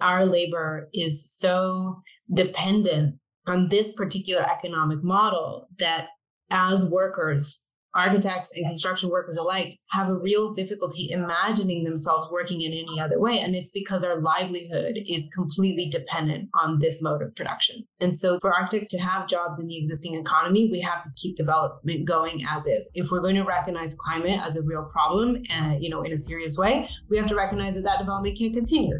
[0.00, 2.02] our labor is so
[2.32, 3.16] dependent
[3.46, 6.08] on this particular economic model that
[6.50, 12.72] as workers, architects and construction workers alike have a real difficulty imagining themselves working in
[12.72, 13.40] any other way.
[13.40, 17.84] And it's because our livelihood is completely dependent on this mode of production.
[18.00, 21.36] And so for architects to have jobs in the existing economy, we have to keep
[21.36, 22.90] development going as is.
[22.94, 26.18] If we're going to recognize climate as a real problem, uh, you know, in a
[26.18, 28.96] serious way, we have to recognize that that development can't continue.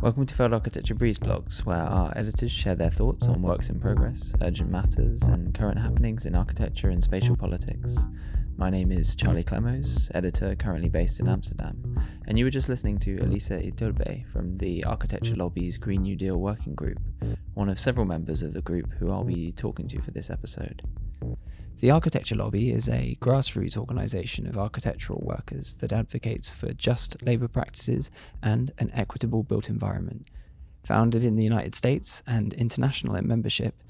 [0.00, 3.80] Welcome to Failed Architecture Breeze blogs, where our editors share their thoughts on works in
[3.80, 8.06] progress, urgent matters, and current happenings in architecture and spatial politics.
[8.56, 12.98] My name is Charlie Clemoes, editor currently based in Amsterdam, and you were just listening
[12.98, 17.00] to Elisa Iturbe from the Architecture Lobby's Green New Deal Working Group,
[17.54, 20.80] one of several members of the group who I'll be talking to for this episode.
[21.80, 27.46] The Architecture Lobby is a grassroots organisation of architectural workers that advocates for just labour
[27.46, 28.10] practices
[28.42, 30.26] and an equitable built environment.
[30.82, 33.80] Founded in the United States and international in membership,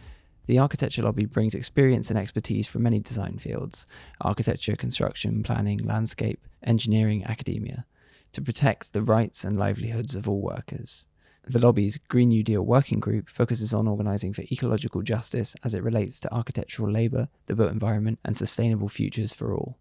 [0.44, 3.86] the Architecture Lobby brings experience and expertise from many design fields
[4.20, 7.86] architecture, construction, planning, landscape, engineering, academia
[8.32, 11.06] to protect the rights and livelihoods of all workers.
[11.50, 15.82] The lobby's Green New Deal Working Group focuses on organising for ecological justice as it
[15.82, 19.78] relates to architectural labour, the built environment, and sustainable futures for all.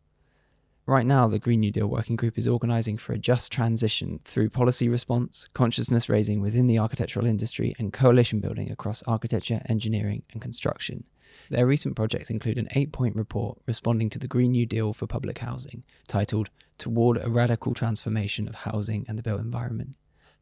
[0.86, 4.52] Right now, the Green New Deal Working Group is organising for a just transition through
[4.52, 10.42] policy response, consciousness raising within the architectural industry, and coalition building across architecture, engineering, and
[10.42, 11.04] construction.
[11.50, 15.06] Their recent projects include an eight point report responding to the Green New Deal for
[15.06, 19.96] public housing, titled Toward a Radical Transformation of Housing and the Built Environment.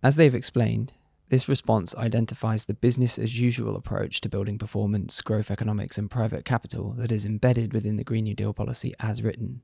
[0.03, 0.93] As they've explained,
[1.29, 6.45] this response identifies the business as usual approach to building performance, growth economics, and private
[6.45, 9.61] capital that is embedded within the Green New Deal policy as written.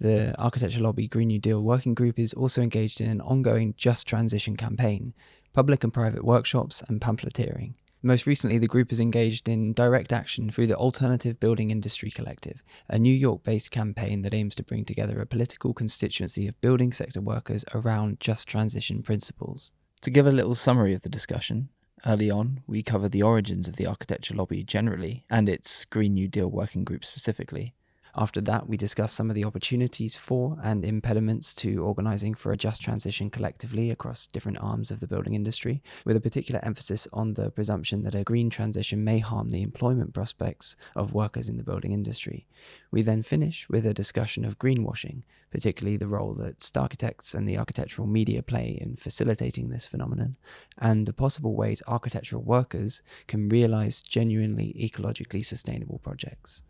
[0.00, 4.06] The Architecture Lobby Green New Deal Working Group is also engaged in an ongoing Just
[4.06, 5.14] Transition campaign,
[5.52, 7.74] public and private workshops, and pamphleteering.
[8.00, 12.62] Most recently, the group is engaged in direct action through the Alternative Building Industry Collective,
[12.88, 16.92] a New York based campaign that aims to bring together a political constituency of building
[16.92, 19.72] sector workers around just transition principles.
[20.02, 21.70] To give a little summary of the discussion,
[22.06, 26.28] early on we covered the origins of the architecture lobby generally and its Green New
[26.28, 27.74] Deal working group specifically.
[28.16, 32.56] After that, we discussed some of the opportunities for and impediments to organising for a
[32.56, 37.34] just transition collectively across different arms of the building industry, with a particular emphasis on
[37.34, 41.62] the presumption that a green transition may harm the employment prospects of workers in the
[41.62, 42.46] building industry.
[42.90, 47.58] We then finish with a discussion of greenwashing, particularly the role that architects and the
[47.58, 50.36] architectural media play in facilitating this phenomenon,
[50.78, 56.62] and the possible ways architectural workers can realise genuinely ecologically sustainable projects.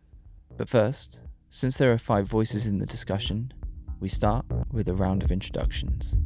[0.58, 3.52] But first, since there are five voices in the discussion,
[4.00, 6.16] we start with a round of introductions.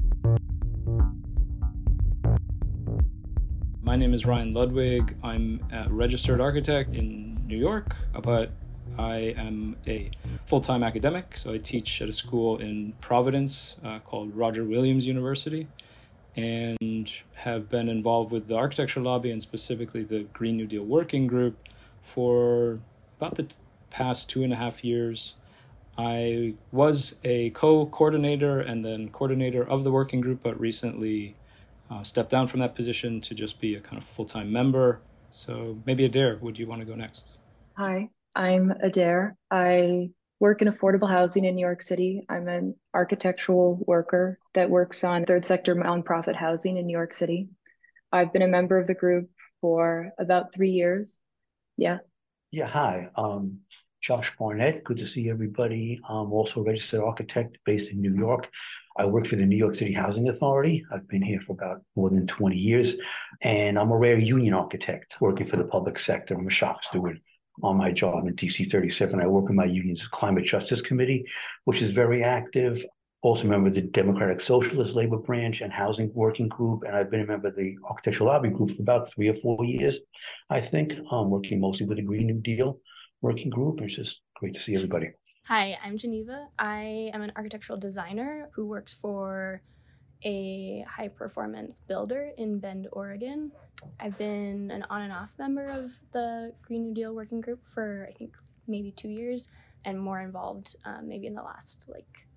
[3.83, 5.15] My name is Ryan Ludwig.
[5.23, 8.53] I'm a registered architect in New York, but
[8.99, 10.11] I am a
[10.47, 11.37] full time academic.
[11.37, 15.69] So I teach at a school in Providence uh, called Roger Williams University
[16.37, 21.27] and have been involved with the architecture lobby and specifically the Green New Deal Working
[21.27, 21.59] Group
[22.01, 22.81] for
[23.19, 23.47] about the
[23.93, 25.35] past two and a half years.
[25.99, 31.37] I was a co coordinator and then coordinator of the working group, but recently
[31.91, 35.01] uh, stepped down from that position to just be a kind of full time member.
[35.29, 37.27] So maybe Adare, would you want to go next?
[37.77, 39.33] Hi, I'm Adare.
[39.51, 40.11] I
[40.41, 42.25] work in affordable housing in New York City.
[42.29, 47.49] I'm an architectural worker that works on third sector nonprofit housing in New York City.
[48.11, 49.31] I've been a member of the group
[49.61, 51.21] for about three years.
[51.77, 51.99] Yeah.
[52.51, 53.09] Yeah, hi.
[53.17, 53.61] Um,
[54.03, 54.83] Josh Barnett.
[54.83, 56.01] Good to see everybody.
[56.09, 58.51] I'm also a registered architect based in New York.
[58.97, 60.85] I work for the New York City Housing Authority.
[60.93, 62.97] I've been here for about more than 20 years.
[63.43, 66.35] And I'm a rare union architect working for the public sector.
[66.35, 67.21] I'm a shop steward
[67.63, 69.21] on my job in DC 37.
[69.21, 71.25] I work in my union's Climate Justice Committee,
[71.65, 72.85] which is very active.
[73.23, 76.83] Also member of the Democratic Socialist Labor Branch and Housing Working Group.
[76.85, 79.65] And I've been a member of the Architectural Lobby Group for about three or four
[79.65, 80.01] years,
[80.51, 82.81] I think, um, working mostly with the Green New Deal
[83.23, 83.81] working group.
[83.81, 85.11] It's just great to see everybody.
[85.47, 86.49] Hi, I'm Geneva.
[86.59, 89.63] I am an architectural designer who works for
[90.25, 93.51] a high performance builder in Bend, Oregon.
[93.99, 98.07] I've been an on and off member of the Green New Deal working group for
[98.09, 98.37] I think
[98.69, 99.49] maybe two years
[99.85, 102.29] and more involved um, maybe in the last like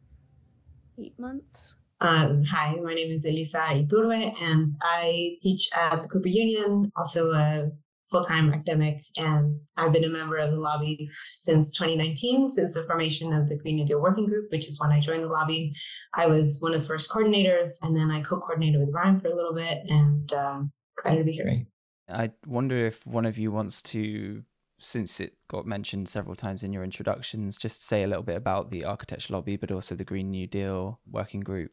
[0.99, 1.77] eight months.
[2.01, 7.31] Um, hi, my name is Elisa Iturbe and I teach at the Cooper Union, also
[7.31, 7.69] a
[8.15, 12.85] full time academic, and I've been a member of the lobby since 2019, since the
[12.85, 15.73] formation of the Green New Deal Working Group, which is when I joined the lobby.
[16.13, 19.27] I was one of the first coordinators, and then I co coordinated with Ryan for
[19.27, 21.65] a little bit, and um, excited to be here.
[22.07, 24.43] I wonder if one of you wants to,
[24.79, 28.71] since it got mentioned several times in your introductions, just say a little bit about
[28.71, 31.71] the architecture lobby, but also the Green New Deal Working Group.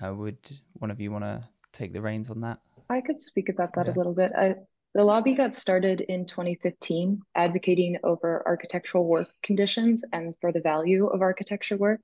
[0.00, 0.38] How would
[0.74, 2.60] one of you want to take the reins on that?
[2.88, 3.92] I could speak about that yeah.
[3.92, 4.30] a little bit.
[4.36, 4.54] I,
[4.96, 11.06] the lobby got started in 2015, advocating over architectural work conditions and for the value
[11.08, 12.00] of architecture work.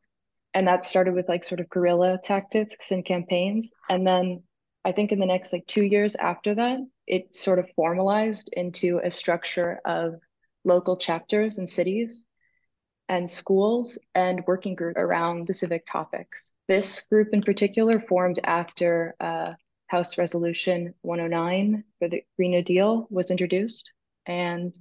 [0.52, 3.72] And that started with like sort of guerrilla tactics and campaigns.
[3.88, 4.42] And then
[4.84, 9.00] I think in the next like two years after that, it sort of formalized into
[9.02, 10.16] a structure of
[10.62, 12.26] local chapters and cities
[13.08, 16.52] and schools and working group around specific topics.
[16.68, 19.52] This group in particular formed after uh,
[19.92, 23.92] House Resolution 109 for the Green New Deal was introduced.
[24.24, 24.74] And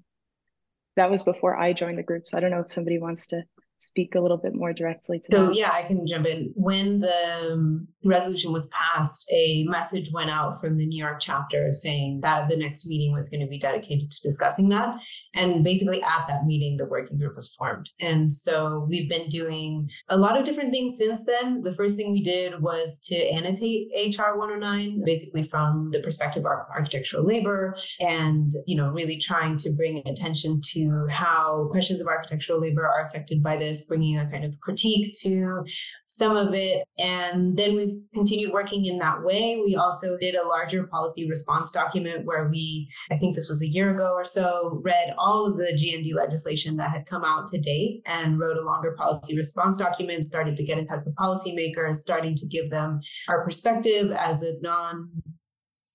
[0.95, 2.29] that was before I joined the group.
[2.29, 3.43] So I don't know if somebody wants to
[3.81, 5.55] speak a little bit more directly to so that.
[5.55, 6.51] yeah i can jump in.
[6.55, 11.71] When the um, resolution was passed a message went out from the new york chapter
[11.71, 14.95] saying that the next meeting was going to be dedicated to discussing that.
[15.33, 17.89] And basically at that meeting the working group was formed.
[17.99, 21.61] And so we've been doing a lot of different things since then.
[21.61, 26.51] The first thing we did was to annotate hr 109 basically from the perspective of
[26.75, 32.59] architectural labor and you know really trying to bring attention to how questions of architectural
[32.59, 35.63] labor are affected by this bringing a kind of critique to
[36.07, 36.83] some of it.
[36.99, 39.61] And then we've continued working in that way.
[39.63, 43.67] We also did a larger policy response document where we, I think this was a
[43.67, 47.59] year ago or so, read all of the GND legislation that had come out to
[47.59, 51.97] date and wrote a longer policy response document, started to get in touch with policymakers,
[51.97, 55.09] starting to give them our perspective as a non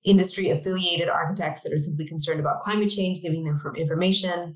[0.07, 4.55] industry affiliated architects that are simply concerned about climate change, giving them information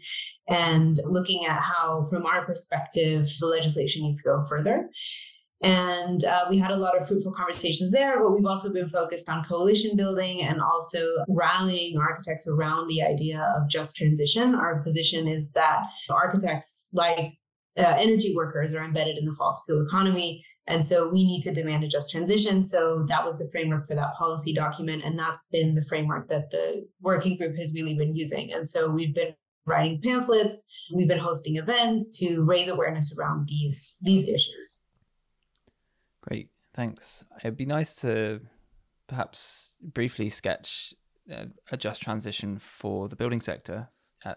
[0.49, 4.89] and looking at how, from our perspective, the legislation needs to go further.
[5.63, 9.29] And uh, we had a lot of fruitful conversations there, but we've also been focused
[9.29, 14.55] on coalition building and also rallying architects around the idea of just transition.
[14.55, 17.35] Our position is that architects, like
[17.79, 20.45] uh, energy workers, are embedded in the fossil fuel economy.
[20.67, 22.63] And so we need to demand a just transition.
[22.63, 25.03] So that was the framework for that policy document.
[25.05, 28.53] And that's been the framework that the working group has really been using.
[28.53, 29.35] And so we've been
[29.67, 34.87] writing pamphlets, we've been hosting events to raise awareness around these these issues.
[36.23, 37.25] Great, thanks.
[37.41, 38.41] It'd be nice to
[39.07, 40.95] perhaps briefly sketch
[41.71, 43.89] a just transition for the building sector.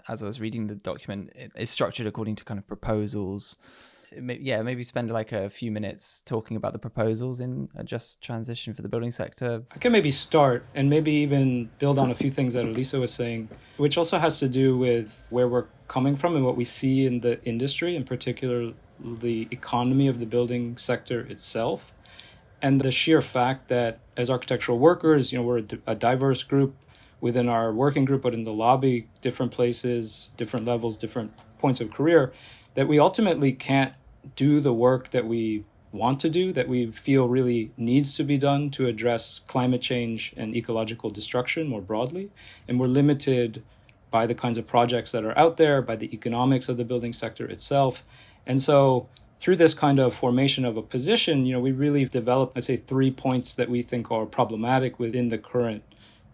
[0.08, 3.58] As I was reading the document, it's structured according to kind of proposals
[4.18, 8.74] yeah, maybe spend like a few minutes talking about the proposals in a just transition
[8.74, 9.64] for the building sector.
[9.72, 13.14] I can maybe start and maybe even build on a few things that Elisa was
[13.14, 17.06] saying, which also has to do with where we're coming from and what we see
[17.06, 21.94] in the industry, in particular the economy of the building sector itself.
[22.62, 26.76] And the sheer fact that as architectural workers, you know, we're a diverse group
[27.24, 31.90] within our working group, but in the lobby, different places, different levels, different points of
[31.90, 32.34] career,
[32.74, 33.94] that we ultimately can't
[34.36, 38.38] do the work that we want to do, that we feel really needs to be
[38.38, 42.30] done to address climate change and ecological destruction more broadly.
[42.68, 43.64] And we're limited
[44.12, 47.14] by the kinds of projects that are out there, by the economics of the building
[47.14, 48.04] sector itself.
[48.46, 52.58] And so through this kind of formation of a position, you know, we really developed,
[52.58, 55.84] I'd say, three points that we think are problematic within the current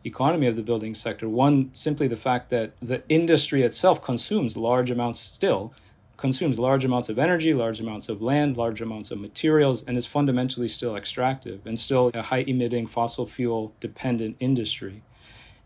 [0.06, 1.28] economy of the building sector.
[1.28, 5.74] One, simply the fact that the industry itself consumes large amounts still
[6.20, 10.06] consumes large amounts of energy, large amounts of land, large amounts of materials, and is
[10.06, 15.02] fundamentally still extractive and still a high emitting fossil fuel dependent industry.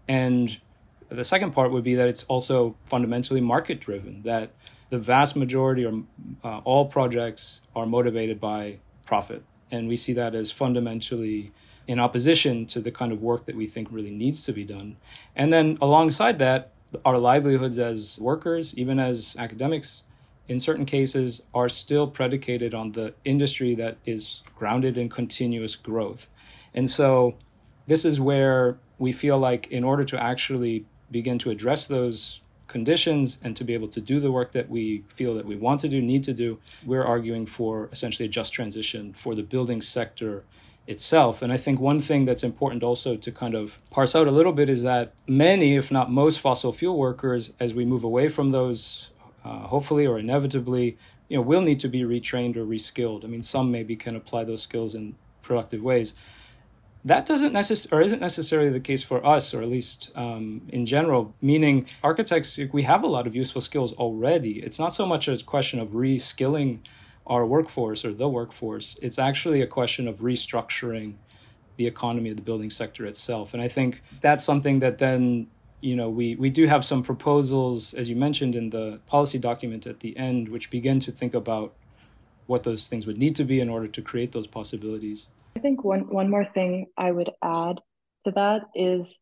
[0.07, 0.59] And
[1.09, 4.51] the second part would be that it's also fundamentally market driven, that
[4.89, 6.03] the vast majority or
[6.43, 9.43] uh, all projects are motivated by profit.
[9.71, 11.51] And we see that as fundamentally
[11.87, 14.95] in opposition to the kind of work that we think really needs to be done.
[15.35, 16.71] And then alongside that,
[17.05, 20.03] our livelihoods as workers, even as academics,
[20.47, 26.29] in certain cases are still predicated on the industry that is grounded in continuous growth.
[26.73, 27.35] And so
[27.87, 33.39] this is where we feel like in order to actually begin to address those conditions
[33.43, 35.87] and to be able to do the work that we feel that we want to
[35.87, 40.43] do, need to do, we're arguing for essentially a just transition for the building sector
[40.87, 41.41] itself.
[41.41, 44.53] And I think one thing that's important also to kind of parse out a little
[44.53, 48.51] bit is that many, if not most, fossil fuel workers, as we move away from
[48.51, 49.09] those
[49.45, 50.97] uh, hopefully or inevitably,
[51.29, 53.23] you know, will need to be retrained or reskilled.
[53.23, 56.13] I mean, some maybe can apply those skills in productive ways.
[57.05, 60.85] that doesn't necessarily or isn't necessarily the case for us or at least um, in
[60.85, 65.27] general meaning architects we have a lot of useful skills already it's not so much
[65.27, 66.79] a question of reskilling
[67.27, 71.15] our workforce or the workforce it's actually a question of restructuring
[71.77, 75.47] the economy of the building sector itself and i think that's something that then
[75.81, 79.87] you know we we do have some proposals as you mentioned in the policy document
[79.87, 81.73] at the end which begin to think about
[82.47, 85.83] what those things would need to be in order to create those possibilities I think
[85.83, 87.79] one, one more thing I would add
[88.25, 89.19] to that is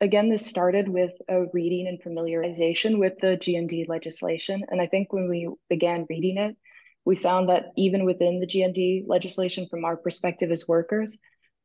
[0.00, 4.64] again, this started with a reading and familiarization with the GND legislation.
[4.68, 6.56] And I think when we began reading it,
[7.08, 11.16] we found that even within the GND legislation, from our perspective as workers,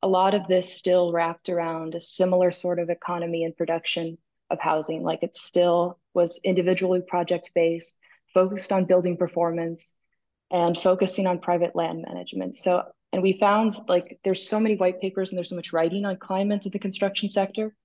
[0.01, 4.17] a lot of this still wrapped around a similar sort of economy and production
[4.50, 5.03] of housing.
[5.03, 7.97] Like it still was individually project based,
[8.33, 9.97] focused on building performance,
[10.50, 12.55] and focusing on private land management.
[12.55, 16.05] So and we found like there's so many white papers and there's so much writing
[16.05, 17.75] on climate in the construction sector,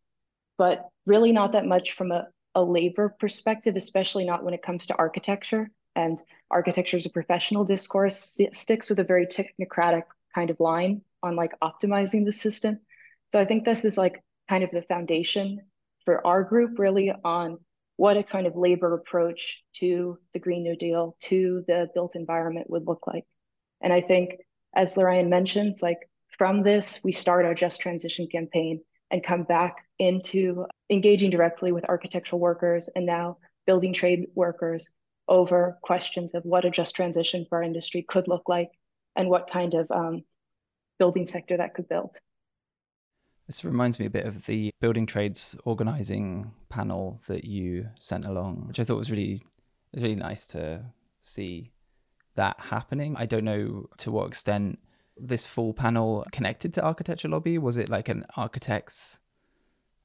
[0.59, 4.87] but really not that much from a, a labor perspective, especially not when it comes
[4.87, 5.73] to architecture.
[5.99, 11.35] And architecture as a professional discourse sticks with a very technocratic kind of line on
[11.35, 12.79] like optimizing the system.
[13.27, 15.61] So I think this is like kind of the foundation
[16.05, 17.59] for our group really on
[17.97, 22.71] what a kind of labor approach to the Green New Deal, to the built environment
[22.71, 23.25] would look like.
[23.81, 24.37] And I think
[24.77, 25.99] as Lorian mentions, like
[26.39, 31.89] from this, we start our Just Transition campaign and come back into engaging directly with
[31.89, 34.89] architectural workers and now building trade workers
[35.29, 38.71] over questions of what a just transition for our industry could look like
[39.17, 40.25] and what kind of um,
[40.99, 42.11] building sector that could build.
[43.47, 48.65] This reminds me a bit of the building trades organizing panel that you sent along,
[48.69, 49.43] which I thought was really,
[49.95, 50.85] really nice to
[51.23, 51.73] see
[52.35, 53.17] that happening.
[53.17, 54.79] I don't know to what extent
[55.17, 57.59] this full panel connected to Architecture Lobby.
[57.59, 59.21] Was it like an architect's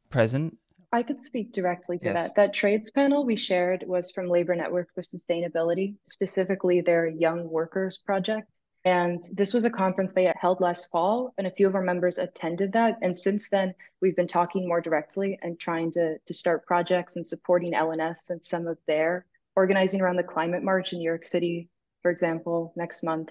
[0.10, 0.58] present?
[0.94, 2.16] I could speak directly to yes.
[2.16, 2.36] that.
[2.36, 7.98] That trades panel we shared was from Labor Network for Sustainability, specifically their Young Workers
[7.98, 8.60] Project.
[8.86, 12.18] And this was a conference they held last fall, and a few of our members
[12.18, 12.98] attended that.
[13.02, 17.26] And since then, we've been talking more directly and trying to, to start projects and
[17.26, 21.70] supporting LNS and some of their organizing around the climate march in New York City
[22.04, 23.30] for example, next month.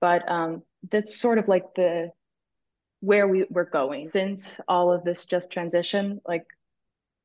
[0.00, 2.10] But um, that's sort of like the
[3.00, 6.46] where we, we're going since all of this just transition like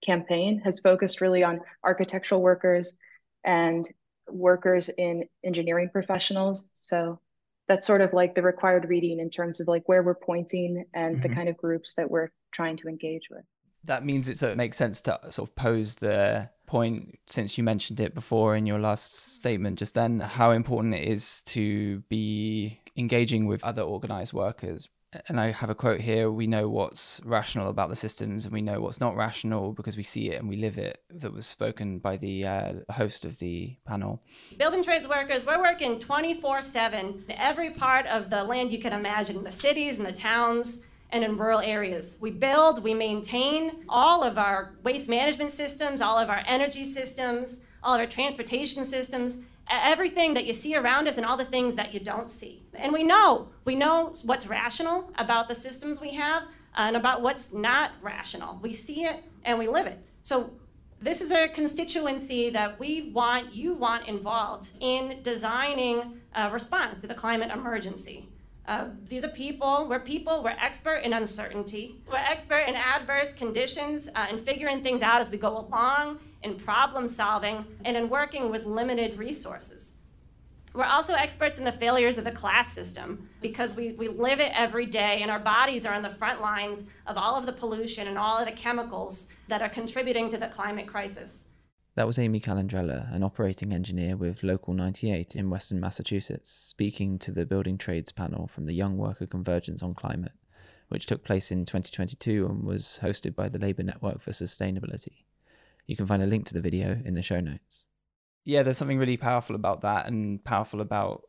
[0.03, 2.97] campaign has focused really on architectural workers
[3.43, 3.87] and
[4.29, 6.71] workers in engineering professionals.
[6.73, 7.19] So
[7.67, 11.17] that's sort of like the required reading in terms of like where we're pointing and
[11.17, 11.27] mm-hmm.
[11.27, 13.43] the kind of groups that we're trying to engage with.
[13.83, 17.63] That means it so it makes sense to sort of pose the point since you
[17.63, 22.81] mentioned it before in your last statement just then how important it is to be
[22.97, 24.89] engaging with other organized workers
[25.27, 28.61] and I have a quote here we know what's rational about the systems and we
[28.61, 31.99] know what's not rational because we see it and we live it that was spoken
[31.99, 34.21] by the uh, host of the panel
[34.57, 39.51] building trades workers we're working 24/7 every part of the land you can imagine the
[39.51, 40.81] cities and the towns
[41.11, 42.17] and in rural areas.
[42.19, 47.61] We build, we maintain all of our waste management systems, all of our energy systems,
[47.81, 51.75] all of our transportation systems, everything that you see around us and all the things
[51.75, 52.63] that you don't see.
[52.73, 56.43] And we know, we know what's rational about the systems we have
[56.75, 58.59] and about what's not rational.
[58.61, 59.99] We see it and we live it.
[60.23, 60.51] So
[61.01, 67.07] this is a constituency that we want, you want involved in designing a response to
[67.07, 68.29] the climate emergency.
[68.67, 72.01] Uh, these are people, we're people, we're expert in uncertainty.
[72.05, 76.55] We're expert in adverse conditions uh, and figuring things out as we go along, in
[76.55, 79.93] problem solving, and in working with limited resources.
[80.73, 84.51] We're also experts in the failures of the class system because we, we live it
[84.53, 88.07] every day and our bodies are on the front lines of all of the pollution
[88.07, 91.45] and all of the chemicals that are contributing to the climate crisis.
[91.95, 97.31] That was Amy Calandrella, an operating engineer with Local 98 in Western Massachusetts, speaking to
[97.31, 100.33] the building trades panel from the Young Worker Convergence on Climate,
[100.89, 105.23] which took place in 2022 and was hosted by the Labour Network for Sustainability.
[105.87, 107.85] You can find a link to the video in the show notes.
[108.43, 111.23] Yeah, there's something really powerful about that and powerful about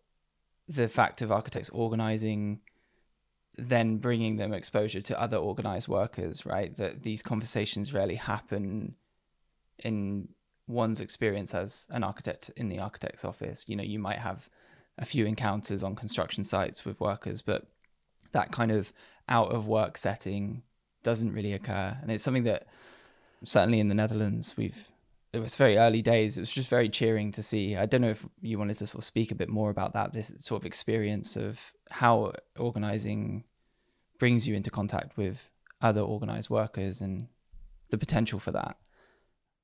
[0.69, 2.61] the fact of architects organizing
[3.59, 6.77] then bringing them exposure to other organized workers, right?
[6.77, 8.95] That these conversations rarely happen
[9.81, 10.29] in
[10.69, 13.65] one's experience as an architect in the architect's office.
[13.67, 14.49] You know, you might have
[14.97, 17.67] a few encounters on construction sites with workers, but
[18.31, 18.93] that kind of
[19.29, 20.63] out of work setting
[21.03, 21.99] doesn't really occur.
[22.01, 22.69] And it's something that
[23.45, 24.89] certainly in the Netherlands we've
[25.33, 26.39] it was very early days.
[26.39, 27.77] It was just very cheering to see.
[27.77, 30.13] I don't know if you wanted to sort of speak a bit more about that,
[30.13, 33.45] this sort of experience of how organizing
[34.19, 37.29] brings you into contact with other organized workers and
[37.91, 38.77] the potential for that.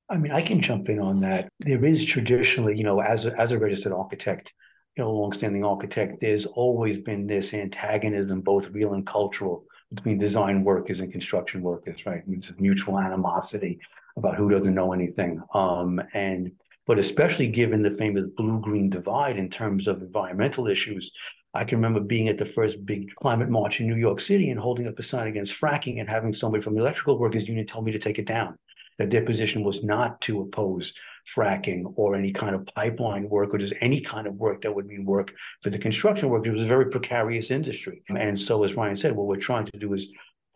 [0.09, 1.49] I mean, I can jump in on that.
[1.59, 4.53] There is traditionally, you know, as a, as a registered architect,
[4.95, 10.63] you know, longstanding architect, there's always been this antagonism, both real and cultural, between design
[10.63, 12.23] workers and construction workers, right?
[12.27, 13.79] It's mutual animosity
[14.17, 15.41] about who doesn't know anything.
[15.53, 16.51] Um, and
[16.87, 21.11] but especially given the famous blue-green divide in terms of environmental issues,
[21.55, 24.59] I can remember being at the first big climate march in New York City and
[24.59, 27.81] holding up a sign against fracking and having somebody from the electrical workers union tell
[27.81, 28.57] me to take it down.
[28.97, 30.93] That their position was not to oppose
[31.33, 34.85] fracking or any kind of pipeline work or just any kind of work that would
[34.85, 36.49] mean work for the construction workers.
[36.49, 38.03] It was a very precarious industry.
[38.09, 40.07] And so, as Ryan said, what we're trying to do is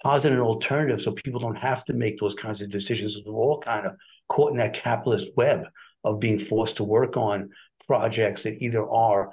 [0.03, 3.17] posit an alternative so people don't have to make those kinds of decisions.
[3.25, 3.95] We're all kind of
[4.29, 5.67] caught in that capitalist web
[6.03, 7.49] of being forced to work on
[7.85, 9.31] projects that either are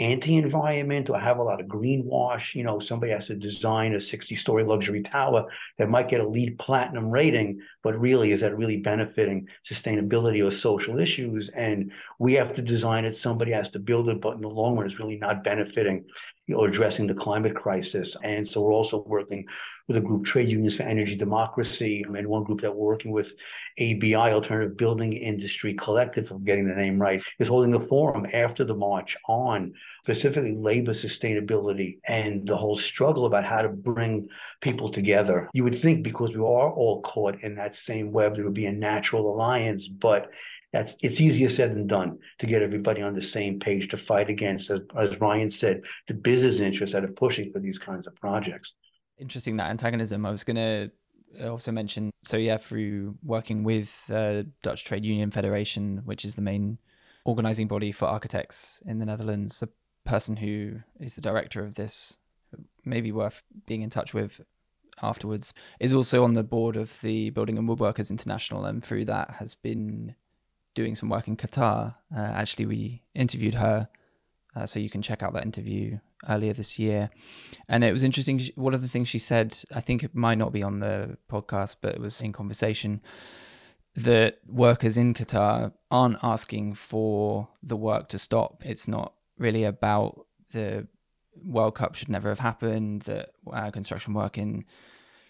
[0.00, 2.54] anti-environment or have a lot of greenwash.
[2.54, 5.46] You know, somebody has to design a 60-story luxury tower
[5.78, 10.50] that might get a LEED platinum rating, but really is that really benefiting sustainability or
[10.50, 11.48] social issues?
[11.48, 13.16] And we have to design it.
[13.16, 16.04] Somebody has to build it, but in the long run, it's really not benefiting
[16.48, 18.16] you know, addressing the climate crisis.
[18.22, 19.46] And so we're also working
[19.86, 23.34] with a group, Trade Unions for Energy Democracy, and one group that we're working with,
[23.78, 28.64] ABI, Alternative Building Industry Collective, I'm getting the name right, is holding a forum after
[28.64, 29.74] the march on
[30.08, 34.26] specifically labor sustainability and the whole struggle about how to bring
[34.62, 35.50] people together.
[35.52, 38.64] You would think because we are all caught in that same web, there would be
[38.64, 40.30] a natural alliance, but
[40.72, 44.30] that's it's easier said than done to get everybody on the same page to fight
[44.30, 48.14] against, as, as Ryan said, the business interests that are pushing for these kinds of
[48.16, 48.72] projects.
[49.18, 50.24] Interesting that antagonism.
[50.24, 50.90] I was going to
[51.50, 56.42] also mention, so yeah, through working with uh, Dutch Trade Union Federation, which is the
[56.42, 56.78] main
[57.26, 59.68] organizing body for architects in the Netherlands, the
[60.08, 62.18] person who is the director of this,
[62.84, 64.40] maybe worth being in touch with
[65.02, 69.28] afterwards, is also on the board of the Building and Woodworkers International, and through that
[69.40, 70.14] has been
[70.74, 71.94] doing some work in Qatar.
[72.16, 73.88] Uh, actually, we interviewed her,
[74.56, 75.98] uh, so you can check out that interview
[76.28, 77.10] earlier this year.
[77.68, 78.40] And it was interesting.
[78.54, 81.76] One of the things she said, I think it might not be on the podcast,
[81.82, 83.00] but it was in conversation,
[83.94, 88.62] that workers in Qatar aren't asking for the work to stop.
[88.64, 90.86] It's not really about the
[91.44, 94.64] World Cup should never have happened, that uh, construction work in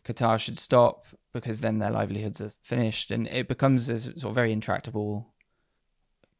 [0.05, 3.11] Qatar should stop because then their livelihoods are finished.
[3.11, 5.35] And it becomes this sort of very intractable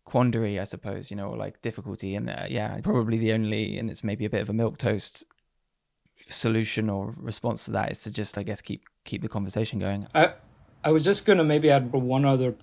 [0.05, 2.15] quandary, I suppose, you know, like difficulty.
[2.15, 5.25] And uh, yeah, probably the only, and it's maybe a bit of a milk toast
[6.29, 10.07] solution or response to that is to just, I guess, keep keep the conversation going.
[10.15, 10.35] I
[10.85, 12.55] I was just gonna maybe add one other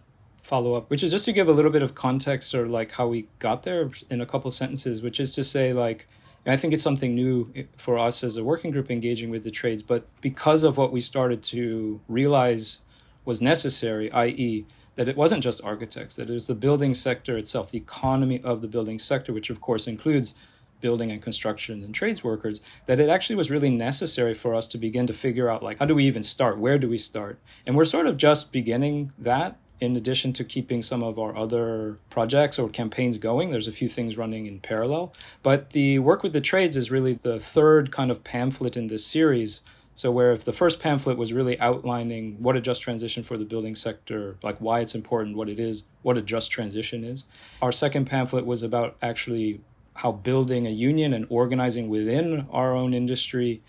[0.45, 3.07] follow up, which is just to give a little bit of context or like how
[3.07, 6.07] we got there in a couple sentences, which is to say like.
[6.47, 9.81] I think it's something new for us as a working group engaging with the trades,
[9.81, 12.81] but because of what we started to realize
[13.25, 17.71] was necessary, i.e., that it wasn't just architects, that it was the building sector itself,
[17.71, 20.35] the economy of the building sector, which of course includes
[20.81, 24.77] building and construction and trades workers, that it actually was really necessary for us to
[24.77, 26.59] begin to figure out like how do we even start?
[26.59, 27.39] Where do we start?
[27.65, 31.97] And we're sort of just beginning that in addition to keeping some of our other
[32.09, 35.13] projects or campaigns going, there's a few things running in parallel.
[35.43, 39.05] But the work with the trades is really the third kind of pamphlet in this
[39.05, 39.61] series
[39.97, 43.45] so, where if the first pamphlet was really outlining what a just transition for the
[43.45, 47.23] building sector, like why it's important, what it is, what a just transition is,
[47.61, 49.61] our second pamphlet was about actually
[49.93, 53.61] how building a union and organizing within our own industry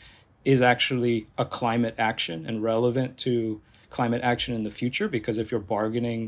[0.44, 3.60] is actually a climate action and relevant to
[3.98, 5.08] climate action in the future.
[5.08, 6.22] Because if you're bargaining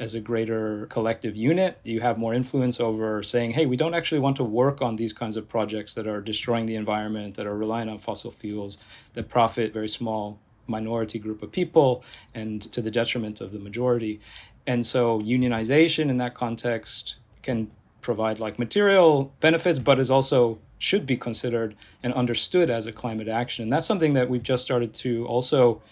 [0.00, 1.78] as a greater collective unit.
[1.84, 5.12] You have more influence over saying, hey, we don't actually want to work on these
[5.12, 8.78] kinds of projects that are destroying the environment, that are relying on fossil fuels,
[9.12, 12.02] that profit very small minority group of people
[12.34, 14.20] and to the detriment of the majority.
[14.66, 21.06] And so unionization in that context can provide like material benefits, but is also should
[21.06, 23.62] be considered and understood as a climate action.
[23.62, 25.82] And that's something that we've just started to also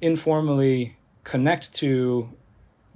[0.00, 2.28] informally connect to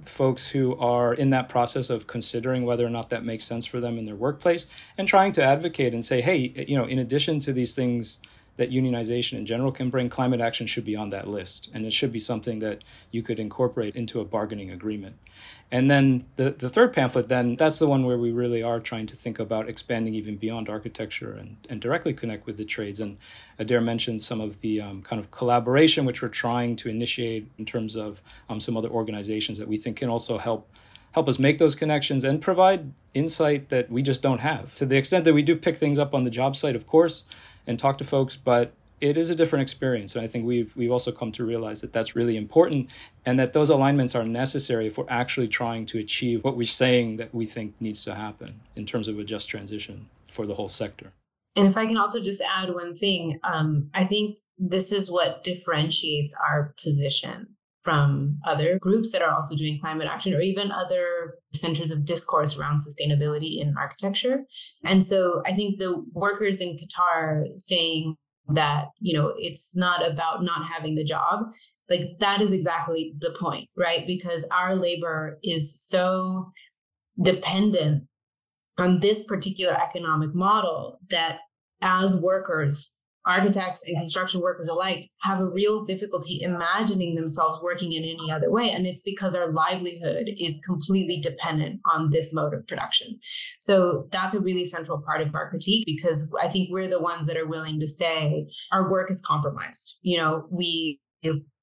[0.05, 3.79] folks who are in that process of considering whether or not that makes sense for
[3.79, 4.65] them in their workplace
[4.97, 8.19] and trying to advocate and say hey you know in addition to these things
[8.57, 11.69] that unionization in general can bring, climate action should be on that list.
[11.73, 15.17] And it should be something that you could incorporate into a bargaining agreement.
[15.71, 19.07] And then the, the third pamphlet, then that's the one where we really are trying
[19.07, 22.99] to think about expanding even beyond architecture and, and directly connect with the trades.
[22.99, 23.17] And
[23.59, 27.65] Adare mentioned some of the um, kind of collaboration which we're trying to initiate in
[27.65, 30.69] terms of um, some other organizations that we think can also help
[31.13, 34.73] help us make those connections and provide insight that we just don't have.
[34.73, 37.23] To the extent that we do pick things up on the job site, of course,
[37.67, 40.15] and talk to folks, but it is a different experience.
[40.15, 42.89] And i think we've we've also come to realize that that's really important
[43.25, 47.17] and that those alignments are necessary if we're actually trying to achieve what we're saying
[47.17, 50.69] that we think needs to happen in terms of a just transition for the whole
[50.69, 51.11] sector.
[51.55, 55.43] And if i can also just add one thing um, i think this is what
[55.43, 57.52] differentiates our position
[57.83, 62.57] from other groups that are also doing climate action or even other centers of discourse
[62.57, 64.43] around sustainability in architecture.
[64.83, 68.15] And so I think the workers in Qatar saying
[68.49, 71.45] that, you know, it's not about not having the job,
[71.89, 74.07] like that is exactly the point, right?
[74.07, 76.51] Because our labor is so
[77.21, 78.03] dependent
[78.77, 81.39] on this particular economic model that
[81.81, 88.03] as workers architects and construction workers alike have a real difficulty imagining themselves working in
[88.03, 88.69] any other way.
[88.69, 93.19] And it's because our livelihood is completely dependent on this mode of production.
[93.59, 97.27] So that's a really central part of our critique because I think we're the ones
[97.27, 99.99] that are willing to say our work is compromised.
[100.01, 100.99] You know, we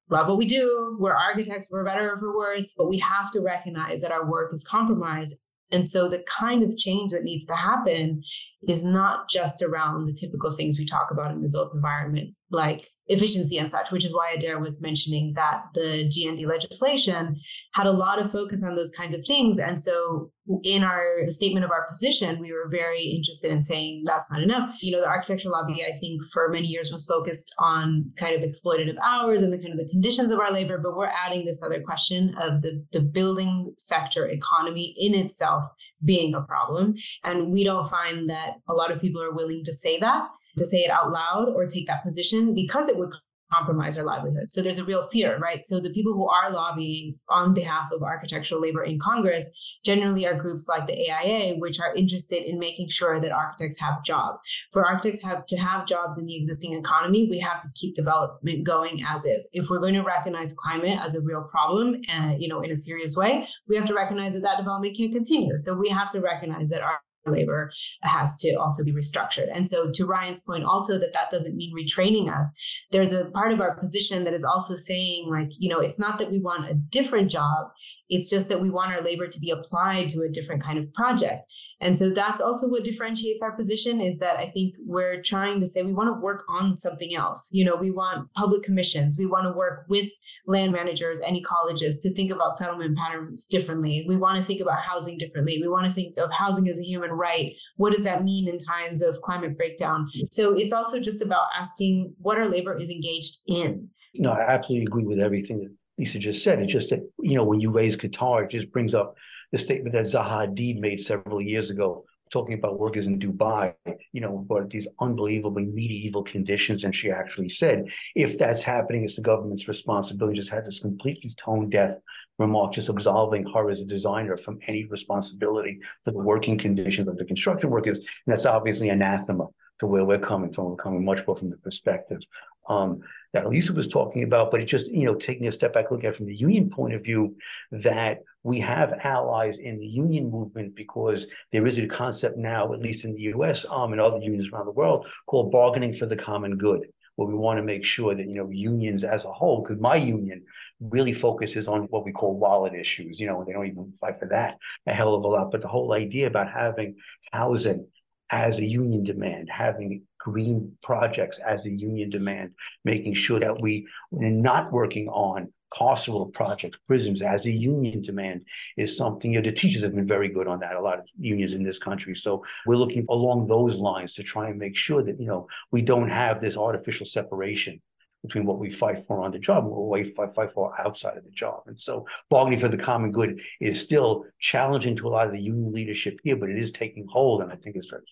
[0.09, 0.97] love what we do.
[0.99, 4.53] We're architects, we're better or for worse, but we have to recognize that our work
[4.53, 5.39] is compromised
[5.71, 8.21] and so the kind of change that needs to happen
[8.67, 12.85] is not just around the typical things we talk about in the built environment, like
[13.07, 17.35] efficiency and such, which is why Adare was mentioning that the GND legislation
[17.73, 19.57] had a lot of focus on those kinds of things.
[19.57, 20.31] And so
[20.63, 24.77] in our statement of our position, we were very interested in saying that's not enough.
[24.81, 28.41] You know, the architectural lobby, I think, for many years was focused on kind of
[28.41, 31.63] exploitative hours and the kind of the conditions of our labor, but we're adding this
[31.63, 35.63] other question of the, the building sector economy in itself
[36.03, 36.95] being a problem.
[37.23, 40.65] And we don't find that a lot of people are willing to say that, to
[40.65, 43.11] say it out loud or take that position because it would
[43.53, 44.49] compromise our livelihood.
[44.49, 45.65] So there's a real fear, right?
[45.65, 49.49] So the people who are lobbying on behalf of architectural labor in Congress
[49.83, 54.03] generally are groups like the AIA, which are interested in making sure that architects have
[54.03, 54.41] jobs.
[54.71, 58.63] For architects have to have jobs in the existing economy, we have to keep development
[58.63, 59.49] going as is.
[59.53, 62.75] If we're going to recognize climate as a real problem, uh, you know, in a
[62.75, 65.53] serious way, we have to recognize that that development can't continue.
[65.65, 69.49] So we have to recognize that our labor has to also be restructured.
[69.53, 72.53] And so, to Ryan's point, also that that doesn't mean retraining us.
[72.91, 76.17] There's a part of our position that is also saying, like, you know, it's not
[76.19, 77.67] that we want a different job,
[78.09, 80.91] it's just that we want our labor to be applied to a different kind of
[80.93, 81.43] project.
[81.81, 85.67] And so that's also what differentiates our position is that I think we're trying to
[85.67, 87.49] say we want to work on something else.
[87.51, 90.09] You know, we want public commissions, we want to work with
[90.47, 94.05] land managers and ecologists to think about settlement patterns differently.
[94.07, 95.59] We want to think about housing differently.
[95.61, 97.55] We want to think of housing as a human right.
[97.77, 100.07] What does that mean in times of climate breakdown?
[100.23, 103.89] So it's also just about asking what our labor is engaged in.
[104.13, 106.59] No, I absolutely agree with everything Lisa just said.
[106.59, 109.15] It's just that, you know, when you raise Qatar, it just brings up
[109.51, 113.75] the statement that Zaha Hadid made several years ago, talking about workers in Dubai,
[114.11, 116.83] you know, but these unbelievably medieval conditions.
[116.83, 120.39] And she actually said, if that's happening, it's the government's responsibility.
[120.39, 121.91] Just had this completely tone deaf
[122.39, 127.17] remark, just absolving her as a designer from any responsibility for the working conditions of
[127.17, 127.97] the construction workers.
[127.97, 129.45] And that's obviously anathema
[129.81, 130.65] to where we're coming from.
[130.65, 132.21] We're coming much more from the perspective
[132.67, 133.01] um,
[133.33, 136.07] that Lisa was talking about, but it's just, you know, taking a step back, looking
[136.07, 137.35] at from the union point of view,
[137.71, 142.81] that we have allies in the union movement because there is a concept now, at
[142.81, 146.15] least in the US um, and other unions around the world, called bargaining for the
[146.15, 149.61] common good where we want to make sure that you know unions as a whole
[149.61, 150.43] because my union
[150.79, 154.29] really focuses on what we call wallet issues you know they don't even fight for
[154.29, 156.95] that a hell of a lot but the whole idea about having
[157.33, 157.85] housing
[158.31, 162.51] as a union demand, having green projects as the union demand,
[162.83, 168.43] making sure that we are not working on carceral projects, prisons as a union demand
[168.77, 171.05] is something, you know, the teachers have been very good on that, a lot of
[171.17, 172.13] unions in this country.
[172.13, 175.81] So we're looking along those lines to try and make sure that, you know, we
[175.81, 177.81] don't have this artificial separation
[178.23, 181.17] between what we fight for on the job and what we fight, fight for outside
[181.17, 181.61] of the job.
[181.65, 185.41] And so bargaining for the common good is still challenging to a lot of the
[185.41, 187.41] union leadership here, but it is taking hold.
[187.41, 188.03] And I think it's very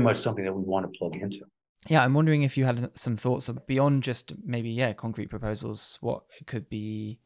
[0.00, 1.40] much something that we want to plug into.
[1.88, 6.24] Yeah, I'm wondering if you had some thoughts beyond just maybe, yeah, concrete proposals, what
[6.46, 7.18] could be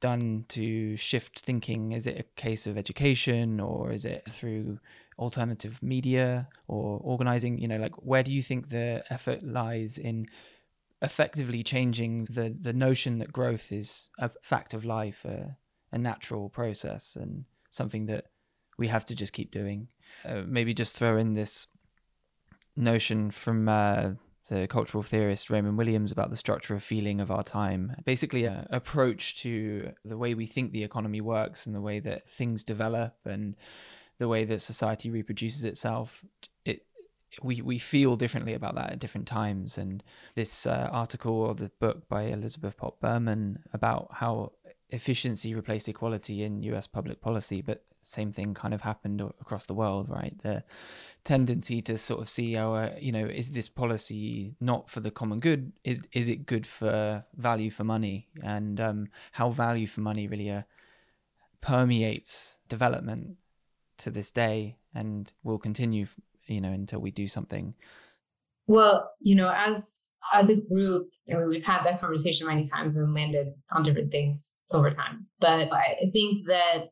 [0.00, 1.92] done to shift thinking?
[1.92, 4.80] Is it a case of education or is it through
[5.18, 7.58] alternative media or organizing?
[7.58, 10.26] You know, like where do you think the effort lies in
[11.00, 15.56] effectively changing the the notion that growth is a fact of life, a,
[15.92, 18.26] a natural process, and something that
[18.78, 19.88] we have to just keep doing.
[20.24, 21.68] Uh, maybe just throw in this
[22.76, 24.10] notion from uh,
[24.48, 27.96] the cultural theorist Raymond Williams about the structure of feeling of our time.
[28.04, 32.28] Basically, an approach to the way we think the economy works and the way that
[32.28, 33.56] things develop and
[34.18, 36.24] the way that society reproduces itself.
[36.64, 36.84] It
[37.42, 39.78] we we feel differently about that at different times.
[39.78, 40.02] And
[40.34, 44.52] this uh, article or the book by Elizabeth Popp Berman about how
[44.90, 46.86] efficiency replaced equality in U.S.
[46.86, 50.36] public policy, but same thing kind of happened across the world, right?
[50.42, 50.64] The
[51.24, 55.40] tendency to sort of see our, you know, is this policy not for the common
[55.40, 55.72] good?
[55.84, 58.28] Is is it good for value for money?
[58.42, 60.62] And um, how value for money really uh,
[61.60, 63.36] permeates development
[63.98, 66.06] to this day, and will continue,
[66.46, 67.74] you know, until we do something.
[68.66, 73.48] Well, you know, as as a group, we've had that conversation many times and landed
[73.70, 75.26] on different things over time.
[75.40, 76.90] But I think that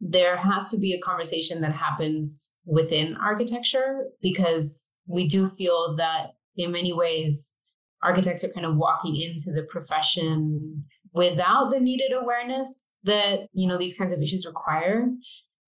[0.00, 6.32] there has to be a conversation that happens within architecture because we do feel that
[6.56, 7.58] in many ways
[8.02, 13.78] architects are kind of walking into the profession without the needed awareness that you know
[13.78, 15.08] these kinds of issues require.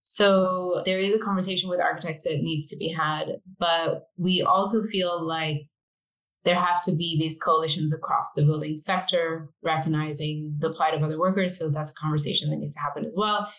[0.01, 4.83] So there is a conversation with architects that needs to be had but we also
[4.85, 5.63] feel like
[6.45, 11.19] there have to be these coalitions across the building sector recognizing the plight of other
[11.19, 11.59] workers.
[11.59, 13.51] So that's a conversation that needs to happen as well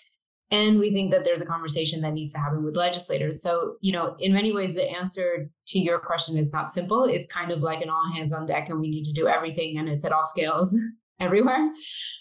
[0.51, 3.41] and we think that there's a conversation that needs to happen with legislators.
[3.41, 7.03] So, you know, in many ways, the answer to your question is not simple.
[7.03, 9.77] It's kind of like an all hands on deck, and we need to do everything,
[9.77, 10.75] and it's at all scales
[11.19, 11.71] everywhere,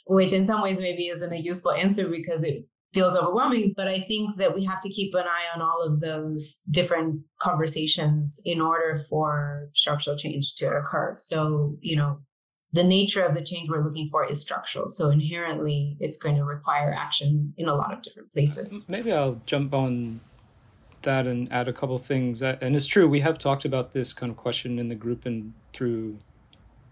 [0.06, 3.72] which in some ways maybe isn't a useful answer because it feels overwhelming.
[3.76, 7.22] But I think that we have to keep an eye on all of those different
[7.40, 11.12] conversations in order for structural change to occur.
[11.14, 12.20] So, you know,
[12.72, 14.88] the nature of the change we're looking for is structural.
[14.88, 18.88] So inherently, it's going to require action in a lot of different places.
[18.88, 20.20] Maybe I'll jump on
[21.02, 22.42] that and add a couple things.
[22.42, 25.54] And it's true, we have talked about this kind of question in the group and
[25.72, 26.18] through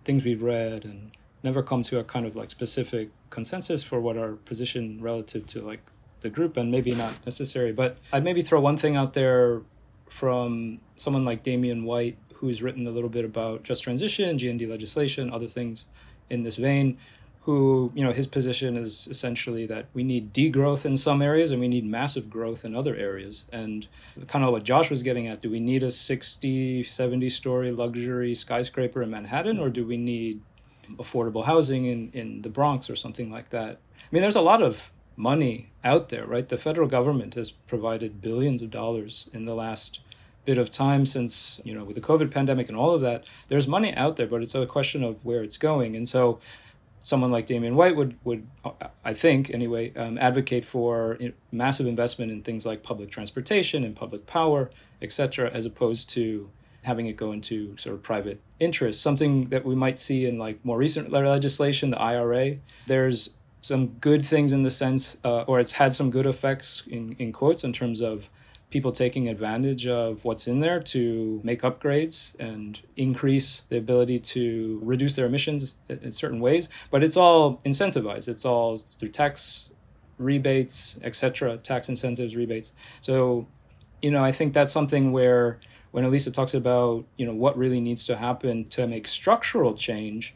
[0.04, 1.10] things we've read and
[1.42, 5.60] never come to a kind of like specific consensus for what our position relative to
[5.60, 7.72] like the group and maybe not necessary.
[7.72, 9.62] But I'd maybe throw one thing out there
[10.08, 15.30] from someone like Damian White who's written a little bit about just transition, GND legislation,
[15.30, 15.86] other things
[16.30, 16.98] in this vein,
[17.42, 21.60] who, you know, his position is essentially that we need degrowth in some areas and
[21.60, 23.44] we need massive growth in other areas.
[23.52, 23.86] And
[24.26, 28.34] kind of what Josh was getting at, do we need a 60, 70 story luxury
[28.34, 30.40] skyscraper in Manhattan or do we need
[30.96, 33.78] affordable housing in, in the Bronx or something like that?
[33.96, 36.48] I mean, there's a lot of money out there, right?
[36.48, 40.00] The federal government has provided billions of dollars in the last
[40.46, 43.68] bit of time since you know with the covid pandemic and all of that there's
[43.68, 45.96] money out there but it's a question of where it's going.
[45.96, 46.38] And so
[47.02, 48.46] someone like Damian White would would
[49.04, 51.18] I think anyway um, advocate for
[51.52, 56.50] massive investment in things like public transportation and public power etc as opposed to
[56.82, 60.64] having it go into sort of private interest something that we might see in like
[60.64, 62.56] more recent legislation the IRA
[62.86, 67.14] there's some good things in the sense uh, or it's had some good effects in,
[67.18, 68.28] in quotes in terms of
[68.76, 74.78] people taking advantage of what's in there to make upgrades and increase the ability to
[74.82, 76.68] reduce their emissions in certain ways.
[76.90, 78.28] But it's all incentivized.
[78.28, 79.70] It's all through tax
[80.18, 82.72] rebates, etc., tax incentives, rebates.
[83.00, 83.46] So,
[84.02, 85.58] you know, I think that's something where
[85.92, 90.34] when Elisa talks about, you know, what really needs to happen to make structural change,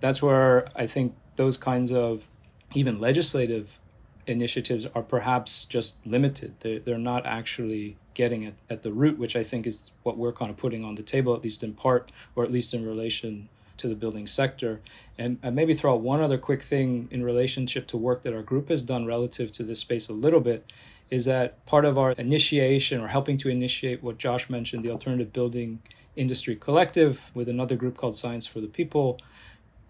[0.00, 2.28] that's where I think those kinds of
[2.74, 3.80] even legislative
[4.26, 6.54] initiatives are perhaps just limited.
[6.60, 10.32] They're, they're not actually getting at, at the root, which I think is what we're
[10.32, 13.48] kind of putting on the table, at least in part, or at least in relation
[13.78, 14.80] to the building sector.
[15.18, 18.42] And, and maybe throw out one other quick thing in relationship to work that our
[18.42, 20.70] group has done relative to this space a little bit
[21.10, 25.32] is that part of our initiation or helping to initiate what Josh mentioned, the Alternative
[25.32, 25.82] Building
[26.14, 29.18] Industry Collective, with another group called Science for the People,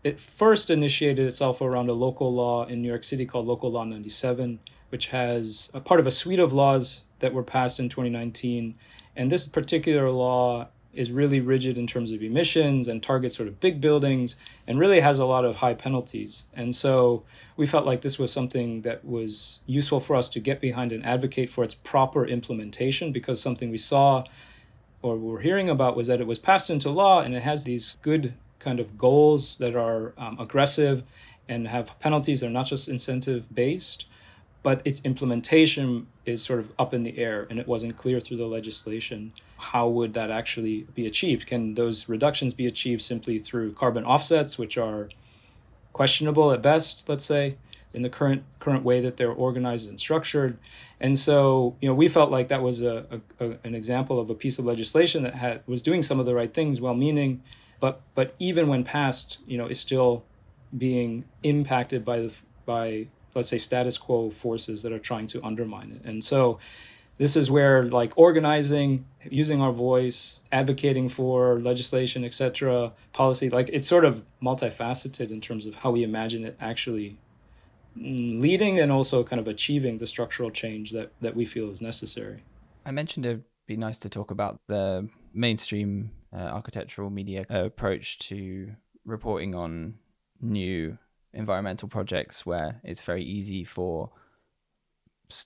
[0.02, 3.84] it first initiated itself around a local law in New York City called Local Law
[3.84, 4.58] 97,
[4.88, 8.74] which has a part of a suite of laws that were passed in 2019.
[9.14, 13.60] And this particular law is really rigid in terms of emissions and targets sort of
[13.60, 14.36] big buildings
[14.66, 16.44] and really has a lot of high penalties.
[16.54, 17.22] And so
[17.56, 21.04] we felt like this was something that was useful for us to get behind and
[21.04, 24.24] advocate for its proper implementation because something we saw
[25.02, 27.96] or were hearing about was that it was passed into law and it has these
[28.02, 31.02] good kind of goals that are um, aggressive
[31.48, 34.06] and have penalties that are not just incentive based,
[34.62, 38.36] but its implementation is sort of up in the air and it wasn't clear through
[38.36, 39.32] the legislation.
[39.56, 41.46] How would that actually be achieved?
[41.46, 45.08] Can those reductions be achieved simply through carbon offsets, which are
[45.92, 47.56] questionable at best, let's say?
[47.92, 50.56] in the current current way that they're organized and structured.
[51.00, 53.06] And so, you know, we felt like that was a,
[53.38, 56.26] a, a, an example of a piece of legislation that had was doing some of
[56.26, 57.42] the right things, well-meaning,
[57.80, 60.24] but but even when passed, you know, is still
[60.76, 62.34] being impacted by the
[62.66, 66.02] by let's say status quo forces that are trying to undermine it.
[66.04, 66.58] And so
[67.20, 73.86] this is where like organizing using our voice advocating for legislation etc policy like it's
[73.86, 77.18] sort of multifaceted in terms of how we imagine it actually
[77.96, 81.82] mm, leading and also kind of achieving the structural change that that we feel is
[81.82, 82.42] necessary
[82.86, 88.72] i mentioned it'd be nice to talk about the mainstream uh, architectural media approach to
[89.04, 89.94] reporting on
[90.40, 90.98] new
[91.32, 94.10] environmental projects where it's very easy for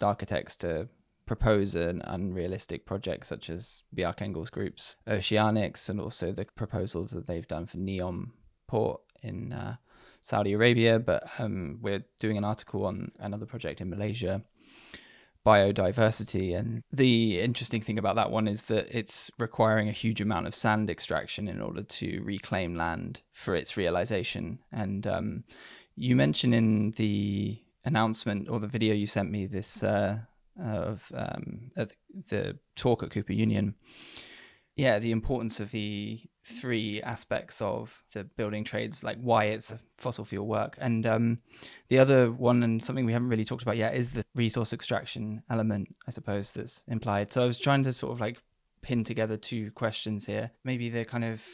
[0.03, 0.88] architects to
[1.27, 7.27] propose an unrealistic project such as Bjarke Ingels group's Oceanix and also the proposals that
[7.27, 8.31] they've done for Neom
[8.66, 9.77] Port in uh,
[10.20, 10.99] Saudi Arabia.
[10.99, 14.42] But um, we're doing an article on another project in Malaysia,
[15.44, 16.57] biodiversity.
[16.59, 20.54] And the interesting thing about that one is that it's requiring a huge amount of
[20.54, 24.61] sand extraction in order to reclaim land for its realization.
[24.72, 25.44] And um,
[25.96, 29.83] you mentioned in the announcement or the video you sent me this.
[29.83, 30.18] Uh,
[30.62, 31.70] of um,
[32.28, 33.74] the talk at Cooper Union.
[34.77, 39.79] Yeah, the importance of the three aspects of the building trades, like why it's a
[39.99, 40.77] fossil fuel work.
[40.81, 41.39] And um,
[41.89, 45.43] the other one, and something we haven't really talked about yet, is the resource extraction
[45.49, 47.33] element, I suppose, that's implied.
[47.33, 48.39] So I was trying to sort of like
[48.83, 50.51] pin together two questions here.
[50.65, 51.47] Maybe the kind of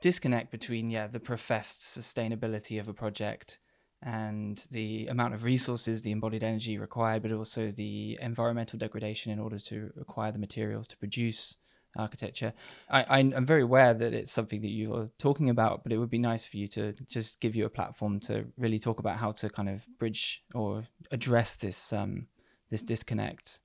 [0.00, 3.60] disconnect between, yeah, the professed sustainability of a project
[4.02, 9.40] and the amount of resources, the embodied energy required, but also the environmental degradation in
[9.40, 11.56] order to acquire the materials to produce
[11.96, 12.52] architecture.
[12.88, 16.18] I, am very aware that it's something that you're talking about, but it would be
[16.18, 19.48] nice for you to just give you a platform to really talk about how to
[19.48, 22.26] kind of bridge or address this um,
[22.70, 23.60] this disconnect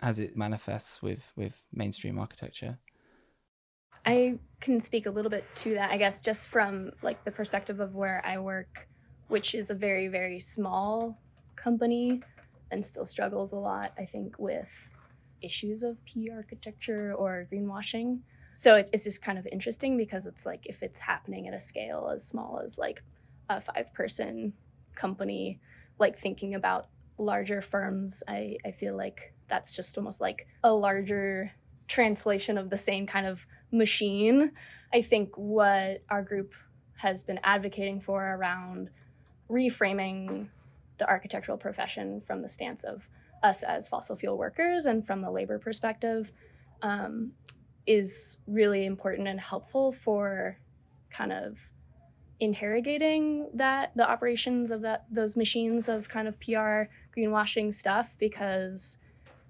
[0.00, 2.78] as it manifests with with mainstream architecture.
[4.06, 7.78] I can speak a little bit to that, I guess, just from like the perspective
[7.78, 8.88] of where I work
[9.32, 11.18] which is a very, very small
[11.56, 12.20] company
[12.70, 14.90] and still struggles a lot, I think, with
[15.42, 18.20] issues of P architecture or greenwashing.
[18.54, 21.58] So it, it's just kind of interesting because it's like if it's happening at a
[21.58, 23.02] scale as small as like
[23.48, 24.52] a five person
[24.94, 25.60] company,
[25.98, 31.52] like thinking about larger firms, I, I feel like that's just almost like a larger
[31.88, 34.52] translation of the same kind of machine.
[34.92, 36.54] I think what our group
[36.96, 38.90] has been advocating for around
[39.50, 40.48] reframing
[40.98, 43.08] the architectural profession from the stance of
[43.42, 46.32] us as fossil fuel workers and from the labor perspective
[46.82, 47.32] um,
[47.86, 50.58] is really important and helpful for
[51.10, 51.68] kind of
[52.40, 56.84] interrogating that the operations of that those machines of kind of PR
[57.16, 58.98] greenwashing stuff because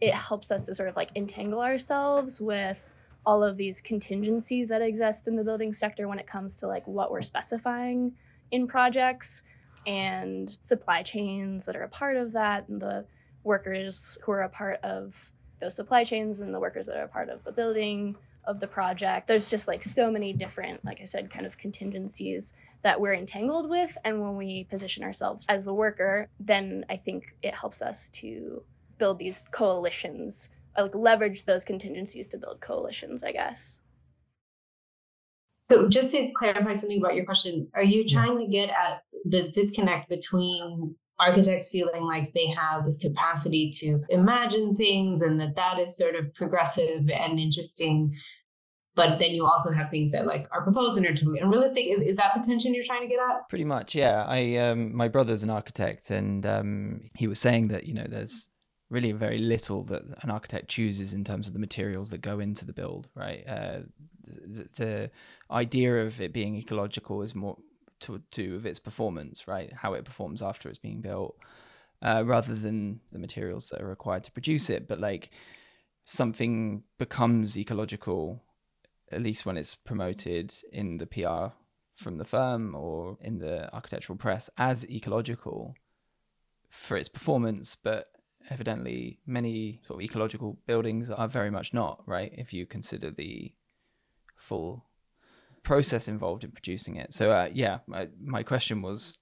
[0.00, 2.92] it helps us to sort of like entangle ourselves with
[3.24, 6.86] all of these contingencies that exist in the building sector when it comes to like
[6.86, 8.12] what we're specifying
[8.50, 9.42] in projects
[9.86, 13.04] and supply chains that are a part of that, and the
[13.44, 17.08] workers who are a part of those supply chains, and the workers that are a
[17.08, 19.28] part of the building of the project.
[19.28, 22.52] There's just like so many different, like I said, kind of contingencies
[22.82, 23.96] that we're entangled with.
[24.04, 28.64] And when we position ourselves as the worker, then I think it helps us to
[28.98, 33.78] build these coalitions, like leverage those contingencies to build coalitions, I guess.
[35.70, 39.50] So just to clarify something about your question, are you trying to get at the
[39.50, 45.78] disconnect between architects feeling like they have this capacity to imagine things and that that
[45.78, 48.14] is sort of progressive and interesting.
[48.94, 51.86] But then you also have things that like are proposed and are totally unrealistic.
[51.86, 53.48] Is, is that the tension you're trying to get at?
[53.48, 54.24] Pretty much yeah.
[54.26, 58.48] I um my brother's an architect and um he was saying that you know there's
[58.90, 62.66] really very little that an architect chooses in terms of the materials that go into
[62.66, 63.44] the build right?
[63.48, 63.78] Uh
[64.24, 65.10] the, the
[65.50, 67.56] idea of it being ecological is more
[68.02, 69.72] to do with its performance, right?
[69.72, 71.36] How it performs after it's being built,
[72.00, 74.88] uh, rather than the materials that are required to produce it.
[74.88, 75.30] But like
[76.04, 78.42] something becomes ecological,
[79.10, 81.54] at least when it's promoted in the PR
[81.94, 85.74] from the firm or in the architectural press as ecological
[86.70, 88.10] for its performance, but
[88.50, 92.32] evidently many sort of ecological buildings are very much not, right?
[92.36, 93.52] If you consider the
[94.36, 94.86] full
[95.62, 97.12] process involved in producing it.
[97.12, 99.18] So uh, yeah, my, my question was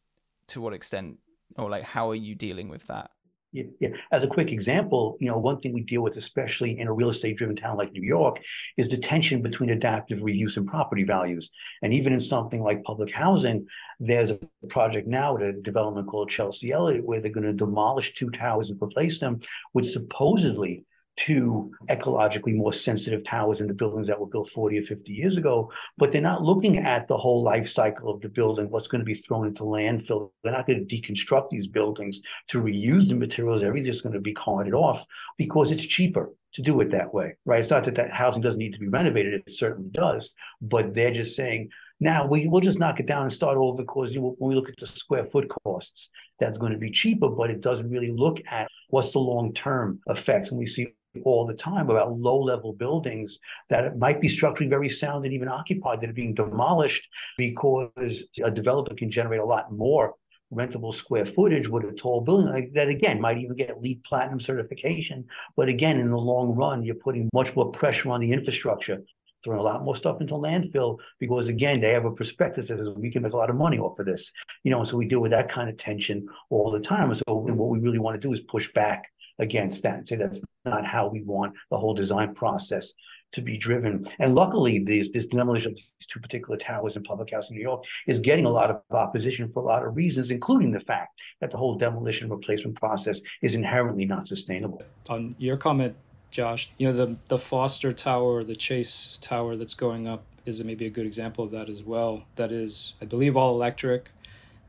[0.49, 1.19] to what extent
[1.57, 3.11] or like how are you dealing with that?
[3.53, 3.89] Yeah, yeah.
[4.13, 7.11] As a quick example, you know, one thing we deal with, especially in a real
[7.11, 8.39] estate driven town like New York,
[8.77, 11.51] is the tension between adaptive reuse and property values.
[11.83, 13.67] And even in something like public housing,
[13.99, 14.39] there's a
[14.69, 18.71] project now at a development called Chelsea Elliott where they're going to demolish two towers
[18.71, 19.41] and replace them
[19.75, 20.85] with supposedly
[21.21, 25.37] two ecologically more sensitive towers in the buildings that were built 40 or 50 years
[25.37, 29.01] ago, but they're not looking at the whole life cycle of the building, what's going
[29.01, 30.31] to be thrown into landfill.
[30.43, 33.63] They're not going to deconstruct these buildings to reuse the materials.
[33.63, 35.05] Everything's going to be carted off
[35.37, 37.61] because it's cheaper to do it that way, right?
[37.61, 40.31] It's not that that housing doesn't need to be renovated; it certainly does.
[40.61, 41.69] But they're just saying
[42.01, 44.69] now we we'll just knock it down and start over because you, when we look
[44.69, 46.09] at the square foot costs,
[46.39, 50.01] that's going to be cheaper, but it doesn't really look at what's the long term
[50.09, 50.51] effects.
[50.51, 50.89] And we see
[51.25, 53.39] all the time about low level buildings
[53.69, 57.07] that might be structurally very sound and even occupied that are being demolished
[57.37, 60.15] because a developer can generate a lot more
[60.53, 64.41] rentable square footage with a tall building like that again might even get LEED platinum
[64.41, 65.25] certification.
[65.57, 69.03] But again in the long run you're putting much more pressure on the infrastructure
[69.43, 72.89] throwing a lot more stuff into landfill because again they have a perspective that says
[72.97, 74.31] we can make a lot of money off of this.
[74.65, 77.13] You know and so we deal with that kind of tension all the time.
[77.15, 79.11] So what we really want to do is push back
[79.41, 82.93] against that and say that's not how we want the whole design process
[83.33, 84.07] to be driven.
[84.19, 87.63] And luckily, this, this demolition of these two particular towers in public house in New
[87.63, 91.19] York is getting a lot of opposition for a lot of reasons, including the fact
[91.41, 94.83] that the whole demolition replacement process is inherently not sustainable.
[95.09, 95.95] On your comment,
[96.31, 100.87] Josh, you know the the Foster Tower, the Chase Tower that's going up is maybe
[100.87, 102.23] a good example of that as well.
[102.37, 104.11] That is, I believe, all electric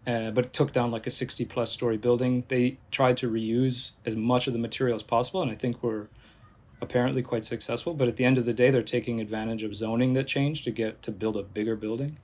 [0.07, 2.43] uh, but it took down like a 60 plus story building.
[2.47, 6.07] They tried to reuse as much of the material as possible, and I think we're
[6.81, 7.93] apparently quite successful.
[7.93, 10.71] But at the end of the day, they're taking advantage of zoning that changed to
[10.71, 12.17] get to build a bigger building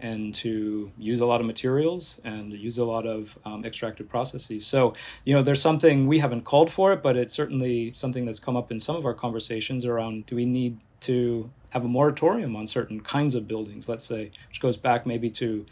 [0.00, 4.66] and to use a lot of materials and use a lot of um, extractive processes.
[4.66, 4.92] So,
[5.24, 8.56] you know, there's something we haven't called for it, but it's certainly something that's come
[8.56, 12.66] up in some of our conversations around do we need to have a moratorium on
[12.66, 15.64] certain kinds of buildings, let's say, which goes back maybe to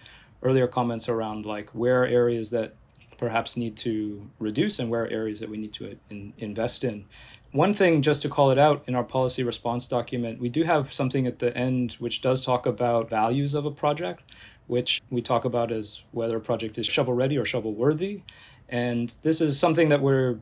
[0.43, 2.75] earlier comments around like where are areas that
[3.17, 6.83] perhaps need to reduce and where are areas that we need to uh, in, invest
[6.83, 7.05] in.
[7.53, 10.93] One thing, just to call it out in our policy response document, we do have
[10.93, 14.33] something at the end which does talk about values of a project,
[14.67, 18.23] which we talk about as whether a project is shovel ready or shovel worthy.
[18.69, 20.41] And this is something that we're,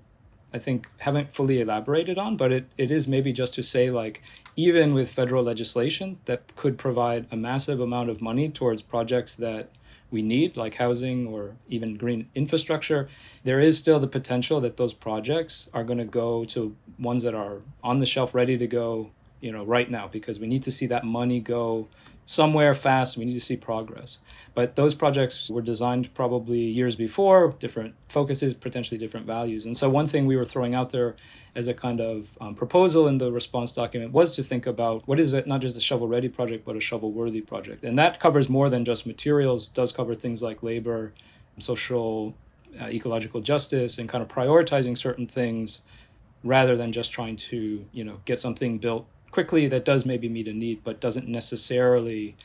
[0.55, 4.23] I think, haven't fully elaborated on, but it, it is maybe just to say, like,
[4.55, 9.77] even with federal legislation that could provide a massive amount of money towards projects that
[10.11, 13.09] we need, like housing or even green infrastructure,
[13.45, 17.35] there is still the potential that those projects are going to go to ones that
[17.35, 20.73] are on the shelf ready to go, you know, right now because we need to
[20.73, 21.89] see that money go
[22.31, 23.17] somewhere fast.
[23.17, 24.21] We need to see progress.
[24.55, 29.67] But those projects were designed probably years before, different focuses, potentially different values.
[29.67, 31.17] And so, one thing we were throwing out there
[31.57, 35.19] as a kind of um, proposal in the response document was to think about what
[35.19, 37.83] is it, not just a shovel ready project, but a shovel worthy project.
[37.83, 41.13] And that covers more than just materials, does cover things like labor,
[41.59, 42.37] social,
[42.81, 45.83] uh, ecological justice, and kind of prioritizing certain things
[46.45, 50.49] rather than just trying to, you know, get something built quickly that does maybe meet
[50.49, 52.37] a need, but doesn't necessarily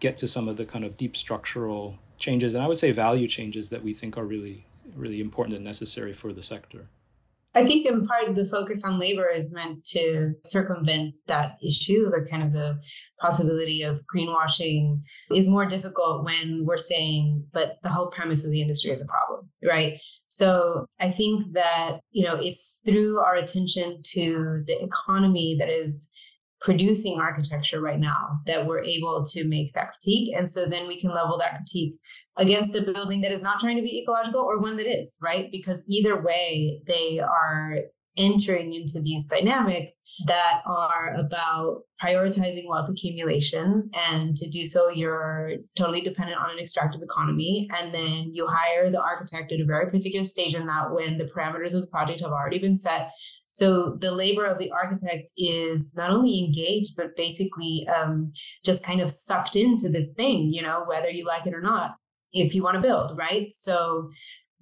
[0.00, 3.26] get to some of the kind of deep structural changes and I would say value
[3.26, 6.86] changes that we think are really, really important and necessary for the sector.
[7.52, 12.08] I think in part the focus on labor is meant to circumvent that issue.
[12.08, 12.80] The kind of the
[13.20, 15.00] possibility of greenwashing
[15.34, 19.06] is more difficult when we're saying, but the whole premise of the industry is a
[19.06, 19.98] problem, right?
[20.28, 26.12] So I think that, you know, it's through our attention to the economy that is
[26.60, 30.34] producing architecture right now that we're able to make that critique.
[30.36, 31.94] And so then we can level that critique
[32.36, 35.48] against a building that is not trying to be ecological or one that is, right?
[35.50, 37.78] Because either way, they are
[38.16, 43.88] entering into these dynamics that are about prioritizing wealth accumulation.
[43.94, 47.68] And to do so, you're totally dependent on an extractive economy.
[47.78, 51.24] And then you hire the architect at a very particular stage in that when the
[51.24, 53.12] parameters of the project have already been set
[53.52, 58.32] so the labor of the architect is not only engaged, but basically um,
[58.64, 61.96] just kind of sucked into this thing, you know, whether you like it or not,
[62.32, 63.52] if you want to build, right?
[63.52, 64.10] So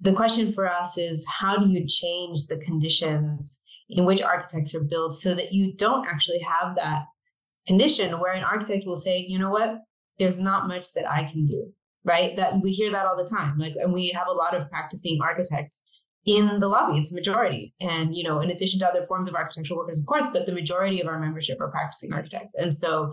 [0.01, 4.83] the question for us is how do you change the conditions in which architects are
[4.83, 7.03] built so that you don't actually have that
[7.67, 9.79] condition where an architect will say, you know what,
[10.17, 11.71] there's not much that I can do,
[12.03, 12.35] right?
[12.37, 13.57] That we hear that all the time.
[13.59, 15.83] Like, and we have a lot of practicing architects
[16.29, 16.97] in the lobby.
[16.97, 17.73] It's majority.
[17.81, 20.53] And, you know, in addition to other forms of architectural workers, of course, but the
[20.53, 22.53] majority of our membership are practicing architects.
[22.55, 23.11] And so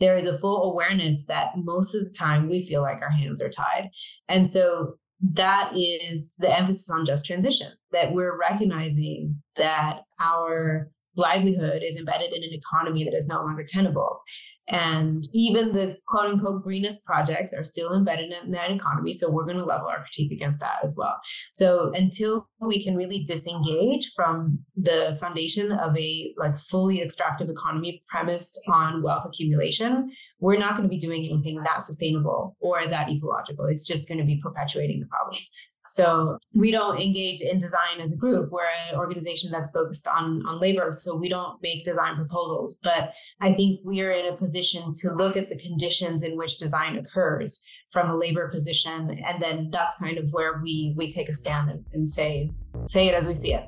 [0.00, 3.40] there is a full awareness that most of the time we feel like our hands
[3.40, 3.88] are tied.
[4.28, 4.94] And so
[5.32, 12.34] that is the emphasis on just transition, that we're recognizing that our livelihood is embedded
[12.34, 14.20] in an economy that is no longer tenable.
[14.68, 19.12] And even the quote unquote greenest projects are still embedded in that economy.
[19.12, 21.16] So we're going to level our critique against that as well.
[21.52, 28.02] So until we can really disengage from the foundation of a like fully extractive economy
[28.08, 30.10] premised on wealth accumulation,
[30.40, 33.66] we're not going to be doing anything that sustainable or that ecological.
[33.66, 35.36] It's just going to be perpetuating the problem.
[35.88, 38.50] So we don't engage in design as a group.
[38.50, 40.90] We're an organization that's focused on, on labor.
[40.90, 42.78] So we don't make design proposals.
[42.82, 46.58] But I think we are in a position to look at the conditions in which
[46.58, 49.22] design occurs from a labor position.
[49.26, 52.50] And then that's kind of where we we take a stand and, and say,
[52.86, 53.64] say it as we see it.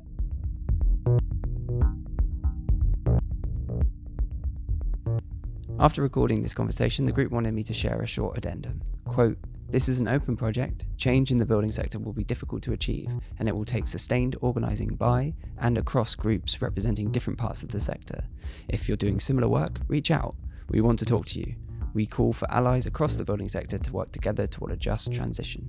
[5.81, 8.83] After recording this conversation, the group wanted me to share a short addendum.
[9.05, 9.39] Quote,
[9.71, 10.87] this is an open project.
[10.97, 14.35] Change in the building sector will be difficult to achieve, and it will take sustained
[14.41, 18.25] organising by and across groups representing different parts of the sector.
[18.69, 20.37] If you're doing similar work, reach out.
[20.71, 21.55] We want to talk to you.
[21.93, 25.69] We call for allies across the building sector to work together toward a just transition.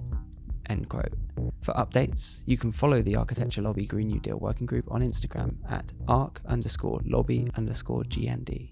[0.70, 1.14] End quote.
[1.62, 5.56] For updates, you can follow the Architecture Lobby Green New Deal Working Group on Instagram
[5.70, 8.70] at arc underscore lobby underscore GND.